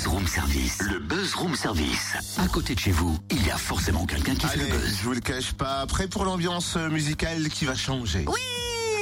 [0.00, 0.78] Buzz Room Service.
[0.80, 2.14] Le Buzz Room Service.
[2.38, 4.96] À côté de chez vous, il y a forcément quelqu'un qui fait le buzz.
[4.98, 5.84] je vous le cache pas.
[5.86, 8.40] Prêt pour l'ambiance musicale qui va changer Oui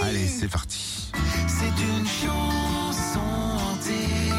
[0.03, 1.13] Allez, c'est parti.
[1.47, 4.33] C'est une chanson hantée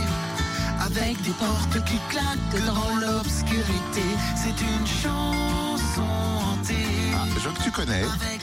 [0.81, 4.03] Avec des portes qui claquent dans l'obscurité
[4.35, 6.75] C'est une chanson hantée
[7.15, 8.03] Ah, je vois que tu connais.
[8.03, 8.41] Avec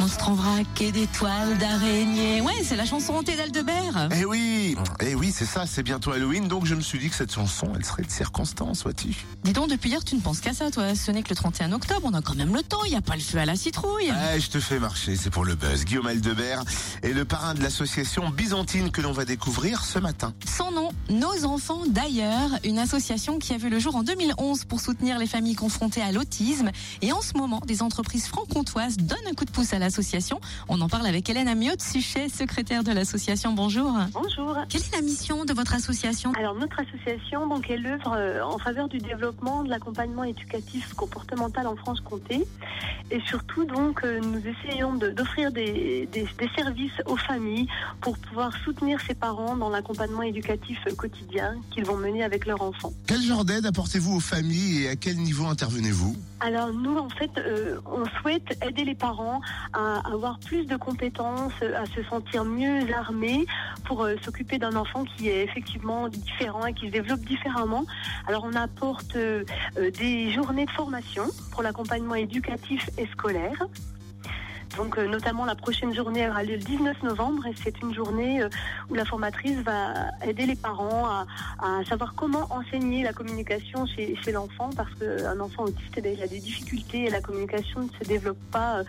[0.00, 2.40] Monstre en vrac et des toiles d'araignée.
[2.40, 4.08] Ouais, c'est la chanson hantée d'Aldebert.
[4.16, 7.16] Eh oui, eh oui, c'est ça, c'est bientôt Halloween, donc je me suis dit que
[7.16, 9.16] cette chanson, elle serait de circonstance, vois-tu.
[9.42, 10.94] Dis donc, depuis hier, tu ne penses qu'à ça, toi.
[10.94, 13.00] Ce n'est que le 31 octobre, on a quand même le temps, il n'y a
[13.00, 14.12] pas le feu à la citrouille.
[14.34, 15.84] Eh, je te fais marcher, c'est pour le buzz.
[15.84, 16.62] Guillaume Aldebert
[17.02, 20.32] est le parrain de l'association byzantine que l'on va découvrir ce matin.
[20.46, 24.80] Son nom, Nos enfants d'ailleurs, une association qui a vu le jour en 2011 pour
[24.80, 26.70] soutenir les familles confrontées à l'autisme.
[27.02, 30.38] Et en ce moment, des entreprises franc-comtoises donnent un coup de pouce à l'association.
[30.68, 33.52] On en parle avec Hélène Amiot Suchet, secrétaire de l'association.
[33.52, 33.90] Bonjour.
[34.12, 34.54] Bonjour.
[34.68, 36.32] Quelle est la mission de votre association?
[36.38, 41.66] Alors notre association, donc, elle œuvre euh, en faveur du développement de l'accompagnement éducatif comportemental
[41.66, 42.44] en Franche-Comté,
[43.10, 47.66] et surtout donc euh, nous essayons de- d'offrir des, des- des services aux familles
[48.02, 52.92] pour pouvoir soutenir ces parents dans l'accompagnement éducatif quotidien qu'ils vont mener avec leurs enfants.
[53.06, 56.14] Quel genre d'aide apportez-vous aux familles et à quel niveau intervenez-vous?
[56.40, 59.40] Alors nous en fait, euh, on souhaite aider les parents
[59.72, 63.44] à avoir plus de compétences, à se sentir mieux armés
[63.84, 67.84] pour euh, s'occuper d'un enfant qui est effectivement différent et qui se développe différemment.
[68.26, 69.44] Alors on apporte euh,
[69.76, 73.66] des journées de formation pour l'accompagnement éducatif et scolaire.
[74.78, 78.40] Donc euh, notamment la prochaine journée aura lieu le 19 novembre et c'est une journée
[78.40, 78.48] euh,
[78.88, 81.26] où la formatrice va aider les parents à,
[81.88, 86.28] savoir comment enseigner la communication chez, chez l'enfant parce qu'un enfant autiste eh il a
[86.28, 88.84] des difficultés et la communication ne se développe pas euh,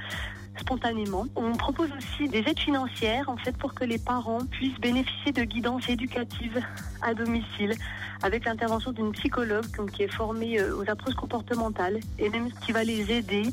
[0.60, 1.26] spontanément.
[1.36, 5.44] On propose aussi des aides financières en fait pour que les parents puissent bénéficier de
[5.44, 6.62] guidance éducative
[7.02, 7.76] à domicile
[8.22, 12.84] avec l'intervention d'une psychologue qui est formée euh, aux approches comportementales et même qui va
[12.84, 13.44] les aider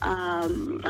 [0.00, 0.42] à,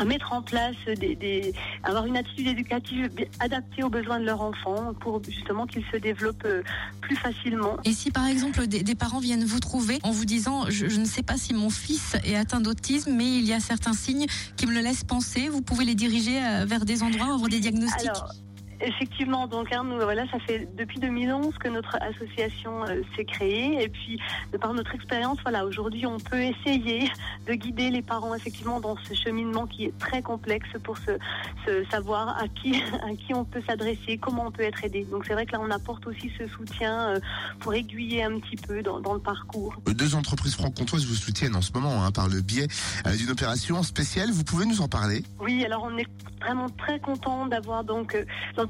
[0.05, 5.23] mettre en place des, avoir une attitude éducative adaptée aux besoins de leur enfant pour
[5.25, 6.63] justement qu'ils se développent euh,
[7.01, 7.77] plus facilement.
[7.85, 11.05] Et si par exemple des, parents viennent vous trouver en vous disant je, je ne
[11.05, 14.67] sais pas si mon fils est atteint d'autisme mais il y a certains signes qui
[14.67, 18.11] me le laissent penser, vous pouvez les diriger euh, vers des endroits, vers des diagnostics?
[18.83, 23.83] Effectivement, donc hein, nous, voilà, ça fait depuis 2011 que notre association euh, s'est créée
[23.83, 24.19] et puis
[24.53, 27.11] de par notre expérience, voilà, aujourd'hui on peut essayer
[27.47, 31.13] de guider les parents effectivement dans ce cheminement qui est très complexe pour se,
[31.67, 35.05] se savoir à qui à qui on peut s'adresser, comment on peut être aidé.
[35.05, 37.21] Donc c'est vrai que là on apporte aussi ce soutien euh,
[37.61, 39.75] pour aiguiller un petit peu dans, dans le parcours.
[39.87, 42.69] Deux entreprises franc-comtoises vous soutiennent en ce moment hein, par le biais
[43.07, 44.31] euh, d'une opération spéciale.
[44.31, 45.25] Vous pouvez nous en parler?
[45.41, 46.07] Oui, alors on est
[46.41, 48.17] vraiment très content d'avoir donc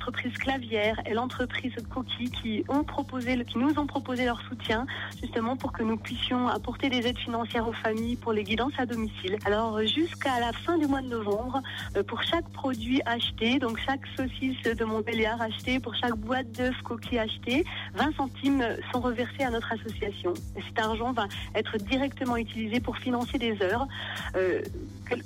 [0.02, 4.84] l'entreprise Clavière et l'entreprise Coquille qui nous ont proposé leur soutien
[5.20, 8.86] justement pour que nous puissions apporter des aides financières aux familles pour les guidances à
[8.86, 9.36] domicile.
[9.44, 11.62] Alors jusqu'à la fin du mois de novembre,
[11.96, 16.74] euh, pour chaque produit acheté, donc chaque saucisse de Montbéliard achetée, pour chaque boîte d'œufs
[16.82, 17.64] Coquille achetée,
[17.94, 20.34] 20 centimes sont reversés à notre association.
[20.56, 23.86] Et cet argent va être directement utilisé pour financer des heures.
[24.34, 24.62] Euh,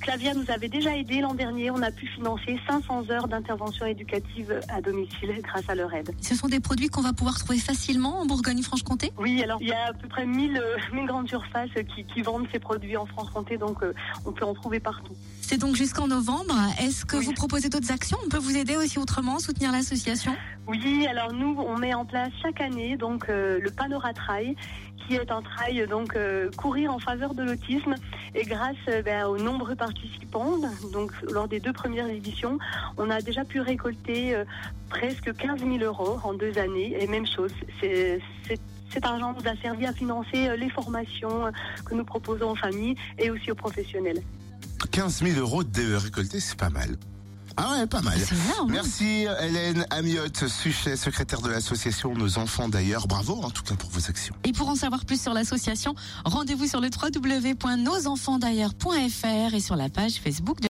[0.02, 1.70] Clavia nous avait déjà aidé l'an dernier.
[1.70, 6.10] On a pu financer 500 heures d'intervention éducative à domicile grâce à leur aide.
[6.20, 9.12] Ce sont des produits qu'on va pouvoir trouver facilement en Bourgogne-Franche-Comté?
[9.18, 12.22] Oui, alors il y a à peu près 1000, euh, 1000 grandes surfaces qui, qui
[12.22, 13.92] vendent ces produits en France-Comté, donc euh,
[14.24, 15.14] on peut en trouver partout.
[15.40, 16.54] C'est donc jusqu'en novembre.
[16.80, 17.24] Est-ce que Oui.
[17.26, 18.18] vous proposez d'autres actions?
[18.26, 20.34] On peut vous aider aussi autrement, soutenir l'association?
[20.66, 24.56] Oui, alors nous, on met en place chaque année donc euh, le Panora Trail,
[25.06, 27.94] qui est un trail donc euh, courir en faveur de l'autisme.
[28.34, 30.56] Et grâce euh, ben, aux nombreux participants,
[30.92, 32.58] donc lors des deux premières éditions,
[32.98, 34.44] on a déjà pu récolter euh,
[34.88, 36.96] presque 15 000 euros en deux années.
[37.00, 38.60] Et même chose, c'est c'est-
[38.92, 41.50] cet argent nous a servi à financer euh, les formations euh,
[41.84, 44.22] que nous proposons aux familles et aussi aux professionnels.
[44.92, 46.96] 15 000 euros de récoltés, c'est pas mal.
[47.58, 48.18] Ah ouais, pas mal.
[48.18, 48.70] C'est énorme.
[48.70, 53.06] Merci Hélène Amiotte, Suchet, secrétaire de l'association Nos Enfants d'ailleurs.
[53.06, 54.34] Bravo en tout cas pour vos actions.
[54.44, 55.94] Et pour en savoir plus sur l'association,
[56.26, 60.64] rendez-vous sur le www.nosenfantsdailleurs.fr et sur la page Facebook de